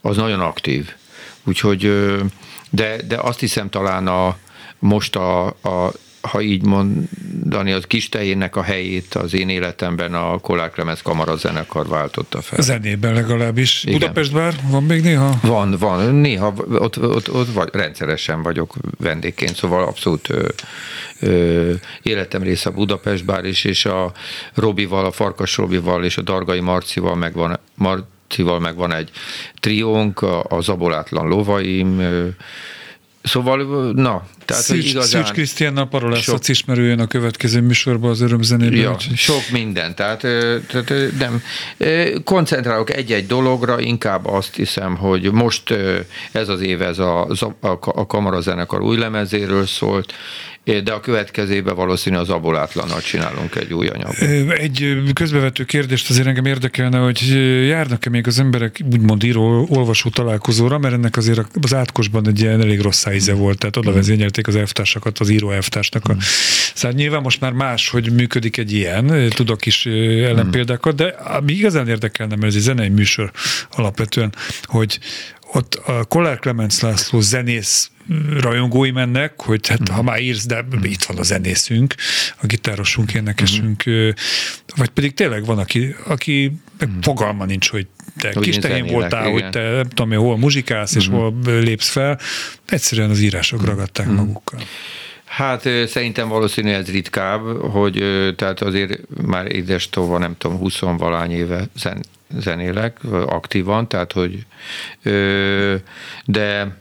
[0.00, 0.92] az nagyon aktív.
[1.44, 1.92] Úgyhogy,
[2.70, 4.36] de, de azt hiszem talán a,
[4.78, 10.38] most a, a ha így mondani, az kis tejének a helyét az én életemben a
[10.38, 12.62] Kollár Klemens Kamara zenekar váltotta fel.
[12.62, 13.84] Zenében legalábbis.
[13.84, 13.98] Igen.
[13.98, 15.38] Budapest bár van még néha?
[15.42, 16.14] Van, van.
[16.14, 20.48] Néha ott, ott, ott vagy, rendszeresen vagyok vendégként, szóval abszolút ö,
[21.20, 24.12] ö, életem része a Budapest bár is, és a
[24.54, 29.10] Robival, a Farkas Robival és a Dargai Marcival megvan, Marcival megvan egy
[29.60, 32.28] triónk, a, a Zabolátlan lovaim, ö,
[33.22, 35.24] Szóval, na, tehát Szűcs, igazán...
[35.24, 38.78] Szűcs Krisztiánnal Parolászat sok- ismerőjön a következő műsorban az örömzenében.
[38.78, 40.20] Ja, sok minden, tehát,
[40.66, 41.42] tehát nem,
[42.24, 45.74] koncentrálok egy-egy dologra, inkább azt hiszem, hogy most
[46.32, 47.26] ez az év ez a,
[47.60, 50.12] a, a kamarazenekar új lemezéről szólt,
[50.64, 54.16] de a következőben valószínű az abolátlannal csinálunk egy új anyagot.
[54.50, 57.28] Egy közbevető kérdést azért engem érdekelne, hogy
[57.66, 62.60] járnak-e még az emberek úgymond író, olvasó találkozóra, mert ennek azért az átkosban egy ilyen
[62.60, 66.08] elég rossz íze volt, tehát oda vezényelték az elvtársakat, az író elvtársnak.
[66.08, 66.16] A...
[66.74, 71.88] Szóval nyilván most már más, hogy működik egy ilyen, tudok is ellenpéldákat, de ami igazán
[71.88, 73.30] érdekelne, mert ez egy zenei műsor
[73.70, 74.98] alapvetően, hogy
[75.52, 77.90] ott a Kollár Clemens László zenész
[78.40, 81.94] rajongói mennek, hogy hát ha már írsz, de itt van a zenészünk,
[82.40, 84.10] a gitárosunk, énekesünk, ö,
[84.76, 87.86] vagy pedig tényleg van, aki, aki meg fogalma nincs, hogy
[88.18, 89.32] te Hogy kis én tehén voltál, igen.
[89.32, 92.18] hogy te nem tudom, én, hol muzsikálsz, és hol lépsz fel.
[92.68, 94.60] Egyszerűen az írások ragadták magukkal.
[95.24, 97.94] Hát szerintem valószínű ez ritkább, hogy
[98.36, 102.04] tehát azért már édes tova, nem tudom, 20 valány éve zen,
[102.38, 104.46] zenélek aktívan, tehát hogy
[106.24, 106.76] de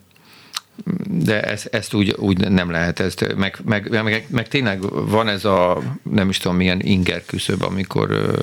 [1.07, 5.45] de ezt, ezt úgy, úgy nem lehet, ezt, meg, meg, meg, meg tényleg van ez
[5.45, 8.35] a, nem is tudom milyen inger küszöb, amikor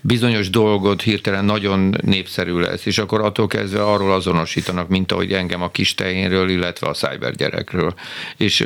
[0.00, 5.62] bizonyos dolgot hirtelen nagyon népszerű lesz, és akkor attól kezdve arról azonosítanak, mint ahogy engem
[5.62, 7.94] a kis tehénről, illetve a cyber gyerekről.
[8.36, 8.64] És,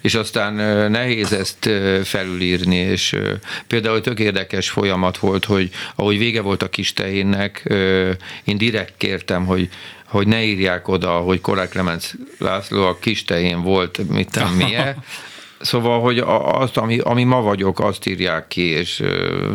[0.00, 0.54] és aztán
[0.90, 1.70] nehéz ezt
[2.02, 3.16] felülírni, és
[3.66, 8.10] például tök érdekes folyamat volt, hogy ahogy vége volt a kis tehénnek, ö,
[8.44, 9.68] én direkt kértem, hogy
[10.10, 14.96] hogy ne írják oda, hogy Kollár Clemens László a kis tehén volt, mit tudom milyen.
[15.62, 19.02] Szóval, hogy azt, ami, ami ma vagyok, azt írják ki, és,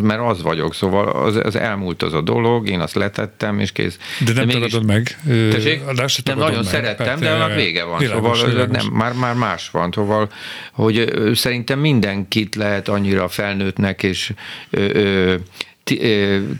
[0.02, 3.98] mert az vagyok, szóval az, az elmúlt az a dolog, én azt letettem, és kész.
[4.26, 5.20] De nem tagadod meg.
[5.52, 5.84] Tessék?
[5.86, 5.94] de
[6.26, 6.64] Nem, nagyon meg.
[6.64, 7.98] szerettem, Hát, de annak vége van.
[8.00, 8.84] világos, szóval világos.
[8.84, 9.92] nem, már, már más van.
[9.92, 10.32] Szóval,
[10.72, 14.34] hogy szerintem mindenkit lehet annyira felnőttnek, és
[14.70, 15.36] ö, ö,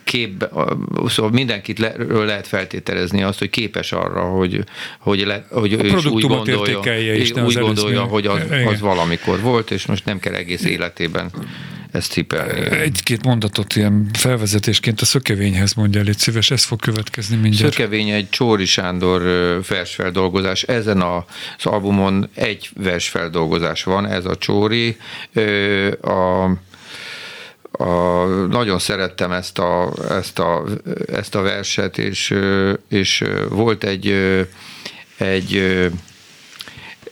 [0.04, 0.50] kép,
[1.08, 4.64] szóval mindenkit le, lehet feltételezni azt, hogy képes arra, hogy,
[5.00, 8.08] hogy, le, hogy ő is úgy gondolja, is, úgy az gondolja előzmény.
[8.10, 8.42] hogy az,
[8.74, 11.32] az valamikor volt, és most nem kell egész életében
[11.92, 12.78] ezt cipelni.
[12.78, 17.74] Egy-két mondatot ilyen felvezetésként a szökevényhez mondja, légy szíves, ez fog következni mindjárt.
[17.74, 19.22] Szökevény egy Csóri Sándor
[19.70, 20.64] versfeldolgozás.
[20.64, 21.26] Ezen a-
[21.58, 24.98] az albumon egy versfeldolgozás van, ez a Csóri.
[26.02, 26.50] A,
[27.78, 30.64] a, nagyon szerettem ezt a, ezt a,
[31.08, 32.34] ezt a verset, és,
[32.90, 34.08] és volt egy,
[35.18, 35.82] egy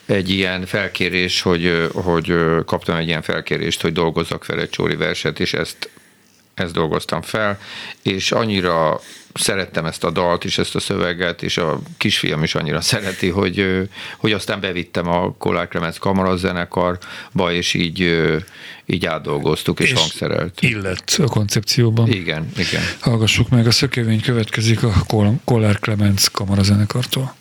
[0.06, 2.36] egy ilyen felkérés, hogy, hogy
[2.66, 5.90] kaptam egy ilyen felkérést, hogy dolgozzak fel egy Csóri verset, és ezt
[6.54, 7.60] ezt dolgoztam fel,
[8.02, 9.02] és annyira
[9.34, 13.90] szerettem ezt a dalt és ezt a szöveget, és a kisfiam is annyira szereti, hogy,
[14.18, 18.24] hogy aztán bevittem a Kollár Clemens kamarazenekarba, és így,
[18.86, 20.62] így átdolgoztuk és, és hangszerelt.
[20.62, 22.08] Illet a koncepcióban.
[22.08, 22.82] Igen, igen.
[23.00, 27.36] Hallgassuk meg, a szökevény következik a Kol- Kollár Clemens kamarazenekartól.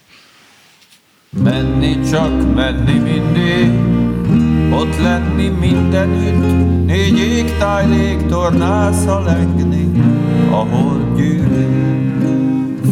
[1.42, 3.70] Menni csak, menni mindig,
[4.72, 9.84] ott lenni mindenütt, négy égtáj légtornásza lengni,
[10.52, 12.00] ahol gyűlik.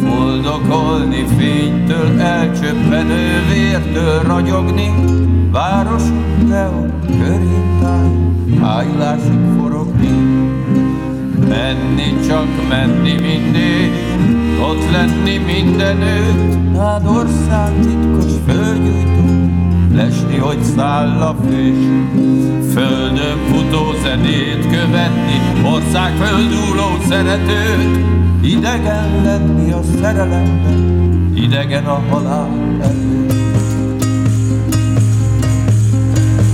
[0.03, 4.93] Foldogolni fénytől, elcsöppenő vértől ragyogni,
[5.51, 6.03] város
[6.49, 8.09] Leon körén táj,
[8.61, 10.09] ájulásig forogni.
[11.49, 13.91] Menni csak, menni mindig,
[14.61, 19.20] ott lenni mindenütt, rád ország titkos földgyújtó,
[19.93, 21.75] lesni, hogy száll a fés,
[22.73, 27.99] földön futó zenét követni, ország földúló szeretőt,
[28.41, 32.49] idegen lenni a szerelemben, idegen a halál
[32.81, 33.33] előtt.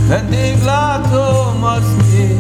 [0.08, 2.40] Vendég látom azt én,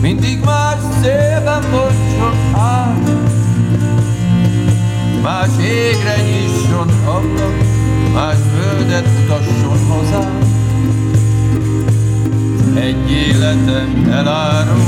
[0.00, 3.10] mindig más szélben bontson át,
[5.22, 7.73] más égre nyisson ablak,
[8.14, 10.38] más földet mutasson hozzám.
[12.74, 14.80] Egy életem eláró,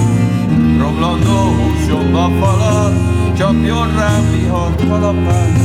[0.79, 2.93] romlandó húsomba falat,
[3.37, 5.59] csapjon rám vihar kalapát,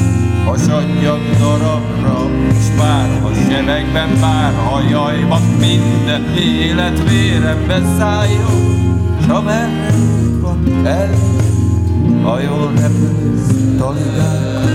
[0.46, 2.30] hasadjak darabra,
[2.62, 8.90] s bár a sebekben, bár a jajban, minden élet vérembe szálljon,
[9.26, 9.94] s amerre
[10.42, 11.10] van el,
[12.24, 14.71] hajol repülsz, taligák.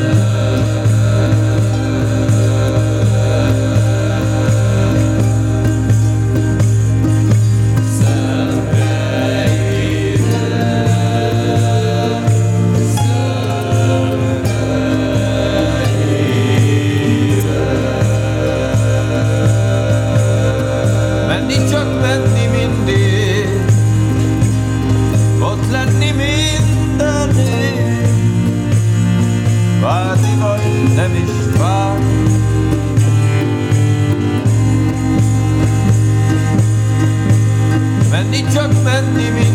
[39.18, 39.45] Csak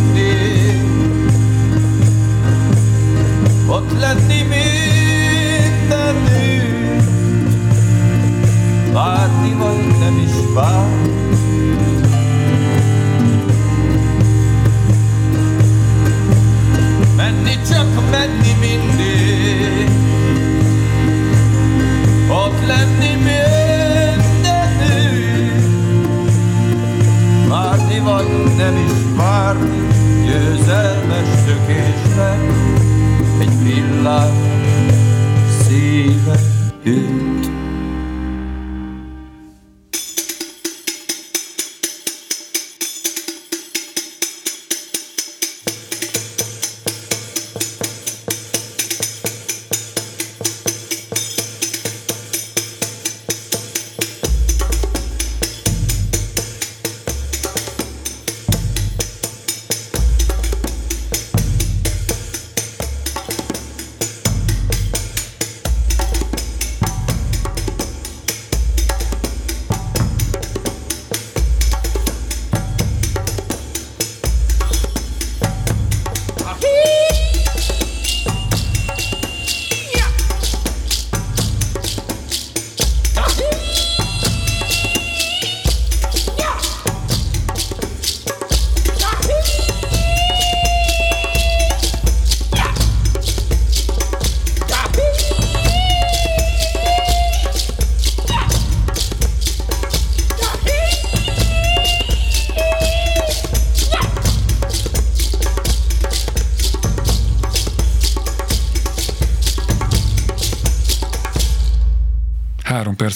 [36.12, 36.38] 一份
[36.84, 37.61] 忧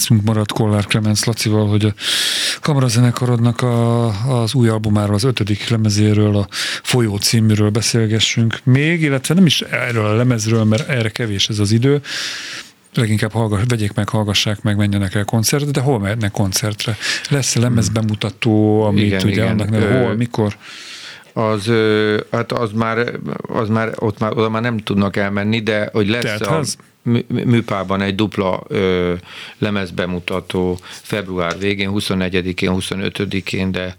[0.06, 1.92] Percünk maradt Kollár Clemens Lacival, hogy a
[2.60, 4.06] kamarazenekarodnak a,
[4.42, 6.46] az új albumáról, az ötödik lemezéről, a
[6.82, 11.72] Folyó címűről beszélgessünk még, illetve nem is erről a lemezről, mert erre kevés ez az
[11.72, 12.00] idő,
[12.94, 16.96] leginkább hallgass, vegyék meg, hallgassák meg, menjenek el koncertre, de hol mehetnek koncertre?
[17.28, 19.48] Lesz-e lemezbemutató, amit Igen, ugye igen.
[19.48, 20.56] annak neve, hol, mikor?
[21.32, 21.70] Az,
[22.30, 23.10] hát az már,
[23.42, 26.76] az már, ott már, oda már nem tudnak elmenni, de hogy lesz a Teltház?
[26.76, 26.94] mű-
[27.28, 29.14] műpában egy dupla ö,
[29.58, 33.96] lemezbemutató február végén, 24-én, 25-én, de,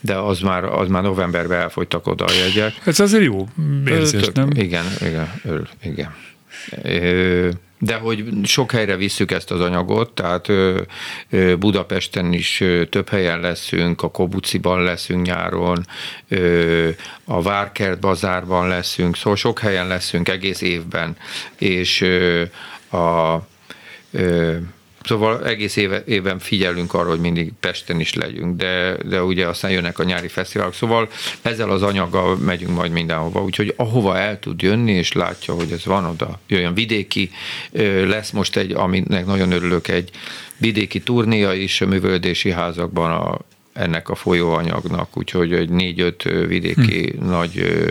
[0.00, 2.72] de az már, az már novemberben elfogytak oda a jegyek.
[2.84, 3.48] Ez azért jó
[3.86, 4.50] érzés, Tök- nem?
[4.54, 6.14] Igen, igen, örül, igen.
[6.82, 7.48] Ö,
[7.78, 10.48] De hogy sok helyre visszük ezt az anyagot, tehát
[11.58, 15.86] Budapesten is több helyen leszünk, a Kobuciban leszünk nyáron,
[17.24, 21.16] a Várkert bazárban leszünk, szóval sok helyen leszünk egész évben,
[21.58, 22.02] és
[22.90, 23.36] a
[25.06, 29.70] Szóval egész éve, éven figyelünk arra, hogy mindig Pesten is legyünk, de, de ugye aztán
[29.70, 31.08] jönnek a nyári fesztiválok, szóval
[31.42, 35.84] ezzel az anyaggal megyünk majd mindenhova, úgyhogy ahova el tud jönni, és látja, hogy ez
[35.84, 36.74] van oda, jöjjön.
[36.74, 37.30] Vidéki,
[38.06, 40.10] lesz most egy, aminek nagyon örülök, egy
[40.56, 43.38] vidéki turnéja is a művöldési házakban a,
[43.72, 47.28] ennek a folyóanyagnak, úgyhogy egy négy-öt vidéki hm.
[47.28, 47.88] nagy ö,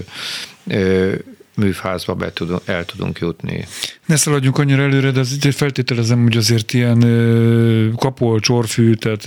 [0.68, 1.16] ö,
[1.56, 3.66] műfázba be tudunk, el tudunk jutni.
[4.06, 7.00] Ne szaladjunk annyira előre, de azért feltételezem, hogy azért ilyen
[7.96, 9.24] kapol, csorfű, tehát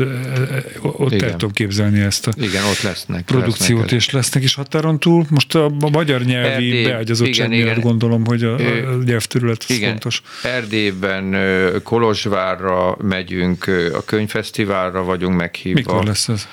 [0.82, 1.24] ott Igen.
[1.28, 3.24] el tudom képzelni ezt a Igen, ott lesznek.
[3.24, 5.26] produkciót, lesznek és lesznek is határon túl.
[5.30, 9.74] Most a, a magyar nyelvi Erdély, beágyazottság igen, miatt gondolom, hogy a, a nyelvterület az
[9.74, 10.22] Igen, fontos.
[10.42, 11.36] Erdélyben
[11.82, 15.78] Kolozsvárra megyünk, a könyvfesztiválra vagyunk meghívva.
[15.78, 16.46] Mikor lesz ez?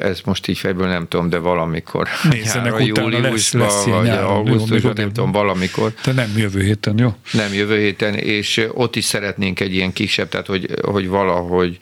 [0.00, 2.08] Ez most így fejből nem tudom, de valamikor.
[2.30, 4.30] Nézzenek Nyáron, utána, lesz- júliusban, lesz vagy nyáron.
[4.30, 5.92] Augusztusban, nem tudom, valamikor.
[6.04, 7.14] De nem jövő héten, jó?
[7.32, 11.76] Nem, jövő héten, és ott is szeretnénk egy ilyen kisebb, tehát hogy, hogy valahogy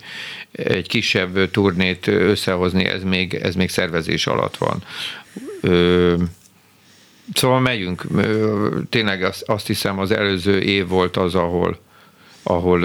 [0.51, 4.83] egy kisebb turnét összehozni, ez még, ez még szervezés alatt van.
[5.61, 6.13] Ö,
[7.33, 8.03] Szóval megyünk.
[8.89, 11.79] Tényleg azt, azt hiszem az előző év volt az, ahol
[12.43, 12.83] ahol,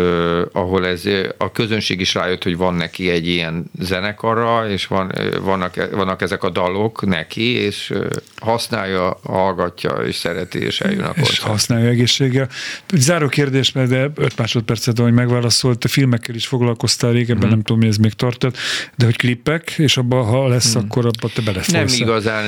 [0.52, 1.02] ahol ez,
[1.38, 6.42] a közönség is rájött, hogy van neki egy ilyen zenekarra, és van, vannak, vannak ezek
[6.42, 7.92] a dalok neki, és
[8.36, 11.40] használja, hallgatja, és szereti, és eljön a és koncert.
[11.48, 12.48] használja egészséggel.
[12.94, 17.50] Záró kérdés, mert de 5 másodpercet, hogy megválaszolt, te filmekkel is foglalkoztál régebben, Mhm.
[17.50, 18.57] nem tudom, mi ez még tartott,
[18.96, 21.98] de hogy klippek, és abban, ha lesz, akkor abban te Nem belefolsz.
[21.98, 22.44] igazán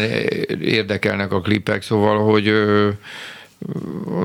[0.61, 2.53] érdekelnek a klipek, szóval, hogy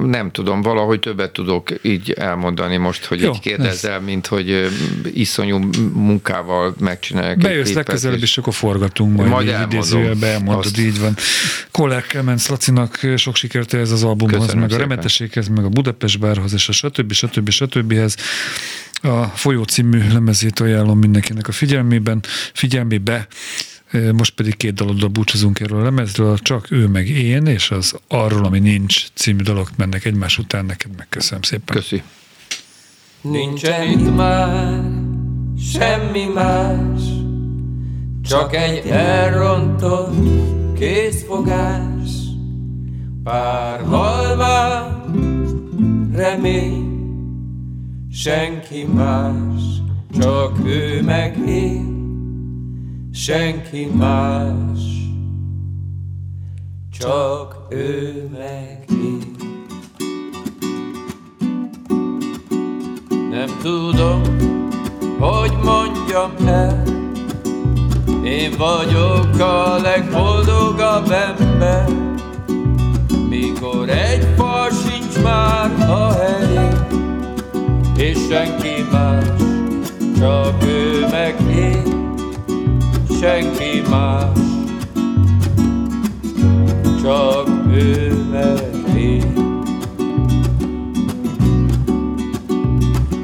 [0.06, 4.70] nem tudom, valahogy többet tudok így elmondani most, hogy Jó, így kérdezzel, mint hogy
[5.14, 5.58] iszonyú
[5.94, 7.38] munkával megcsinálják.
[7.38, 10.80] Bejössz legközelebb, és- akkor forgatunk majd, Majd így idézőjelbe elmondod, Azt.
[10.80, 11.16] így van.
[11.72, 14.88] Kollár Kemenc Lacinak sok sikert ez az albumhoz, Köszönöm meg a szépen.
[14.88, 17.12] Remeteséghez, meg a Budapest bárhoz, és a stb.
[17.12, 17.50] stb.
[17.50, 17.94] stb.
[19.02, 22.20] A Folyó című lemezét ajánlom mindenkinek a figyelmében,
[22.54, 23.28] figyelmébe.
[24.14, 28.46] Most pedig két daloddal búcsúzunk erről a lemezről, csak ő meg én, és az Arról,
[28.46, 31.76] ami nincs című dalok mennek egymás után, neked megköszönöm szépen.
[31.76, 32.04] Köszi.
[33.22, 34.84] Nincsen itt már
[35.74, 37.02] semmi más,
[38.24, 40.16] csak egy elrontott
[40.80, 42.10] készfogás,
[43.24, 45.02] pár halvány
[46.14, 46.90] remény,
[48.14, 49.62] senki más,
[50.20, 52.01] csak ő meg én,
[53.14, 54.80] senki más,
[57.00, 59.36] csak ő meg én.
[63.30, 64.22] Nem tudom,
[65.20, 66.84] hogy mondjam el
[68.24, 71.90] Én vagyok a legboldogabb ember
[73.30, 76.86] Mikor egy fa sincs már a helyén
[77.98, 79.26] És senki más,
[80.18, 82.01] csak ő meg én
[83.22, 84.40] Senki más,
[87.02, 89.34] csak ő meg én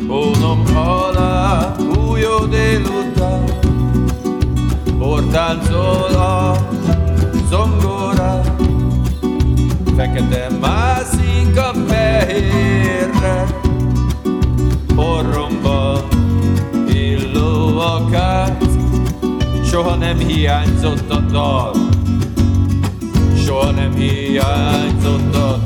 [0.07, 1.75] Hónom alá
[2.09, 3.43] újó délután
[4.97, 6.55] Bortáncol a
[7.49, 8.55] zongorán
[9.95, 13.45] Fekete mászik a fehérre
[14.95, 15.36] Orromba
[19.69, 21.71] Soha nem hiányzott a dal.
[23.45, 25.57] Soha nem hiányzott a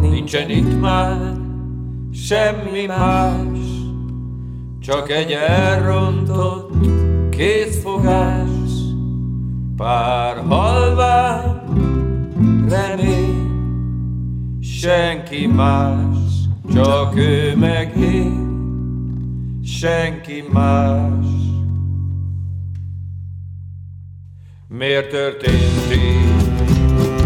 [0.00, 1.36] Nincsen itt már
[2.12, 3.47] semmi más,
[4.88, 6.72] csak egy elrontott
[7.30, 8.70] kézfogás,
[9.76, 11.60] pár halvány
[12.68, 13.50] remény,
[14.62, 16.16] senki más,
[16.74, 18.46] csak ő meg én,
[19.64, 21.26] senki más.
[24.68, 26.48] Miért történt így?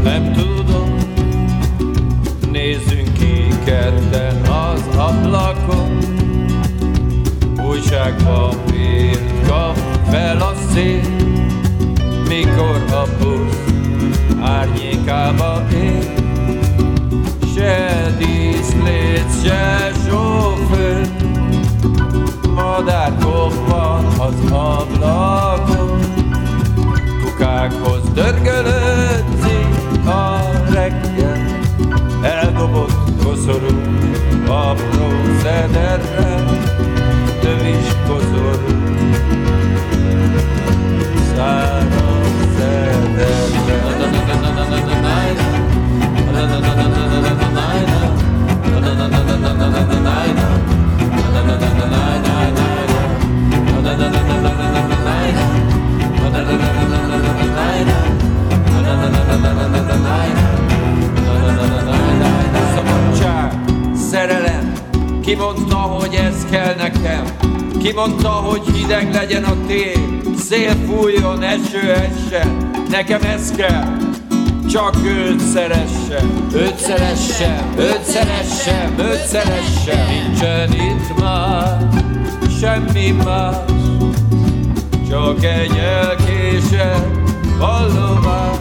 [0.03, 0.97] Nem tudom,
[2.53, 6.03] Nézzünk ki ketten az ablakon
[7.93, 9.79] Újságpapírt kap
[10.11, 11.01] fel a szél
[12.29, 13.65] Mikor a busz
[14.41, 16.13] árnyékába ér.
[17.55, 21.09] Se díszlét, se sofőr
[22.55, 26.01] Madár koppan az ablakon.
[27.25, 30.41] Kukákhoz dörgölődzik a
[30.71, 31.61] reggel
[32.23, 33.81] Eldobott koszorú
[34.47, 35.13] apró
[38.13, 38.57] dolgozol,
[41.35, 41.83] száraz
[62.75, 63.53] Szabadság,
[64.11, 64.73] szerelem,
[65.23, 67.42] kimondta, hogy ez kell nekem.
[67.83, 73.97] Ki mondta, hogy hideg legyen a tél Szél fújjon, eső essen Nekem ez kell.
[74.71, 80.07] Csak őt szeressem, őt szeressem, őt szeressem, őt szeressem.
[80.07, 81.89] Nincsen itt már
[82.61, 83.57] semmi más,
[85.09, 87.07] csak egy elkésett
[87.59, 88.57] vallomás,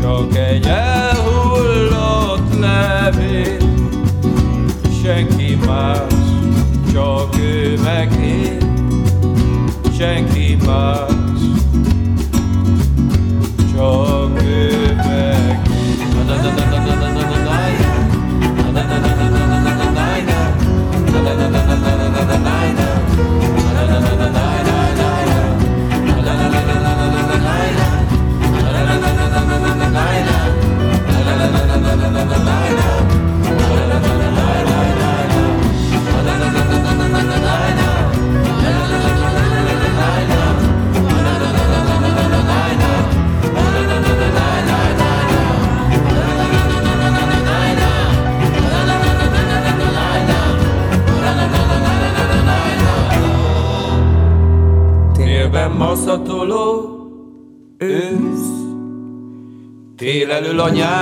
[0.00, 3.56] csak egy elhullott levél,
[5.02, 6.23] senki más,
[6.94, 8.58] csak ő meg én,
[9.98, 11.10] senki más,
[13.76, 14.84] csak ő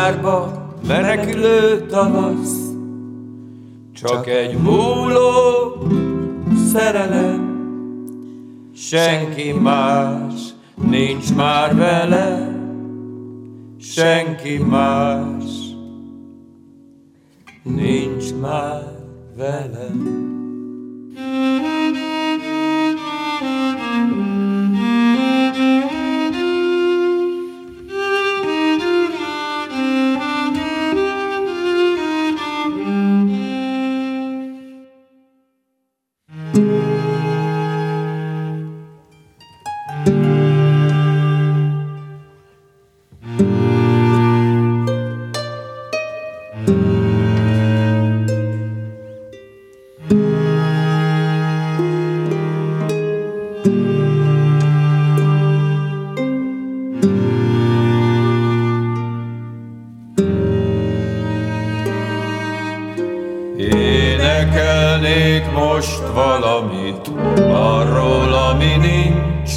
[0.02, 2.56] nyárba menekülő tavasz.
[3.92, 5.32] Csak egy múló
[6.72, 7.50] szerelem.
[8.74, 10.34] Senki más
[10.74, 12.56] nincs már vele.
[13.80, 15.44] Senki más
[17.62, 18.82] nincs már
[19.36, 20.22] velem
[64.02, 67.10] Énekelnék most valamit
[67.52, 69.50] arról, ami nincs.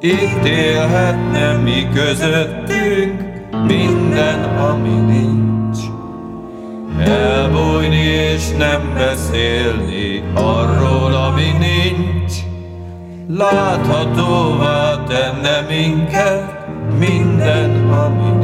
[0.00, 3.22] Itt élhetne mi közöttünk
[3.66, 5.78] minden, ami nincs.
[6.98, 12.32] Elbújni és nem beszélni arról, ami nincs.
[13.28, 16.66] Láthatóvá tenne minket
[16.98, 18.41] minden, ami nincs.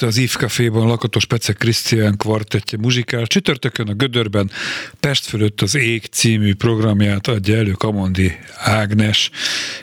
[0.00, 4.50] Este az IF Caféban Lakatos Pecek Krisztián kvartettje muzsikál, csütörtökön a Gödörben
[5.00, 9.30] Pest fölött az Ég című programját adja elő Kamondi Ágnes,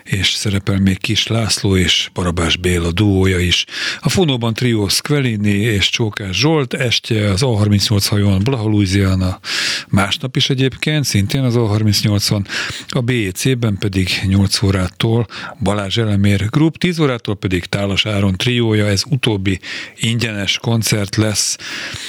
[0.03, 3.65] és szerepel még Kis László és Barabás Béla duója is.
[3.99, 9.39] A fonóban trió Squelini és Csókás Zsolt, estje az A38 hajón Blaha Louisiana,
[9.87, 12.45] másnap is egyébként, szintén az A38-on,
[12.87, 15.27] a BEC-ben pedig 8 órától
[15.59, 19.59] Balázs Elemér Group, 10 órától pedig Tálas Áron triója, ez utóbbi
[20.07, 21.57] ingyenes koncert lesz.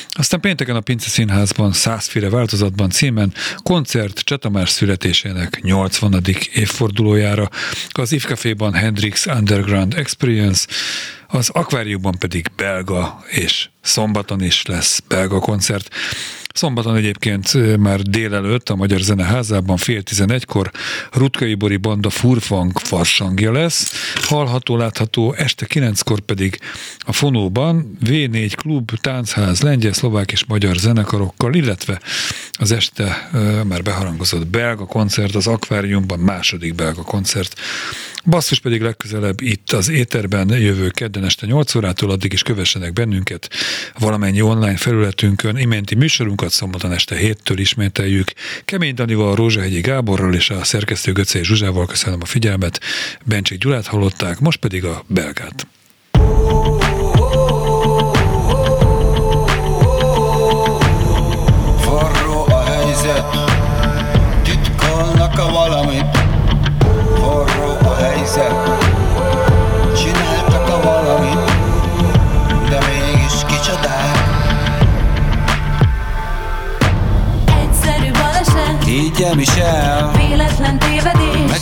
[0.08, 3.32] Aztán pénteken a Pince Színházban százféle változatban címen
[3.62, 6.24] koncert Csatamás születésének 80.
[6.52, 7.48] évfordulójára,
[7.88, 10.66] az If Caféban Hendrix Underground Experience,
[11.26, 15.94] az akváriumban pedig belga, és szombaton is lesz belga koncert.
[16.58, 20.70] Szombaton egyébként már délelőtt a Magyar Zeneházában fél tizenegykor
[21.12, 26.58] Rutkai Bori Banda Furfang farsangja lesz, hallható, látható, este kilenckor pedig
[26.98, 32.00] a Fonóban V4 klub, táncház, lengyel, szlovák és magyar zenekarokkal, illetve
[32.52, 33.30] az este
[33.64, 37.60] már beharangozott belga koncert, az akváriumban második belga koncert.
[38.28, 43.50] Basszus pedig legközelebb itt az éterben jövő kedden este 8 órától, addig is kövessenek bennünket
[43.98, 45.56] valamennyi online felületünkön.
[45.56, 48.32] Iménti műsorunkat szombaton este héttől ismételjük.
[48.64, 52.80] Kemény Danival, Rózsahegyi Gáborral és a szerkesztő Göcé Zsuzsával köszönöm a figyelmet.
[53.24, 55.66] Bencsik Gyulát hallották, most pedig a belgát.
[61.80, 63.47] Forró a helyzet,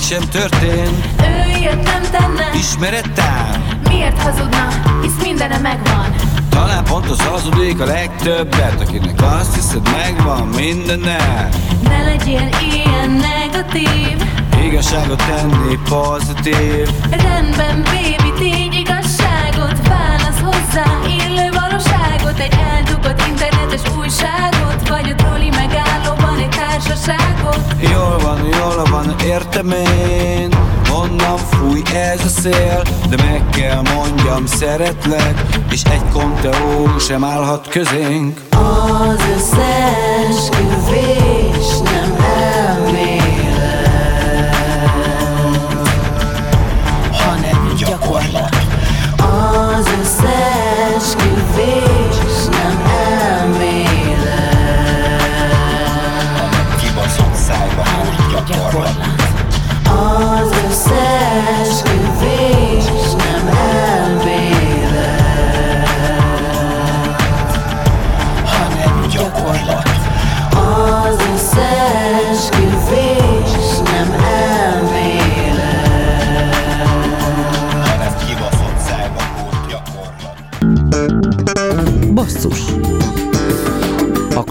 [0.08, 3.64] sem történt, Ő ilyet nem tenne, ismerettem.
[3.88, 4.68] miért hazudna,
[5.02, 6.14] hisz mindene megvan.
[6.48, 11.48] Talán pont az hazudik a legtöbbet, akinek azt hiszed megvan mindenne.
[11.82, 14.28] Ne legyél ilyen negatív.
[14.64, 24.88] Igazságot tenni pozitív, Rendben, baby, tény igazságot Válasz hozzá, illő valóságot Egy eldugott internetes újságot
[24.88, 25.74] Vagy a troli egy
[26.86, 27.60] társaságot.
[27.80, 29.70] Jól van, jól van, értem
[30.10, 30.54] én.
[30.88, 37.68] Honnan fúj ez a szél De meg kell mondjam, szeretlek És egy konteó sem állhat
[37.68, 38.40] közénk.
[38.50, 40.58] Az összeesküvés
[41.84, 43.15] nem elmélet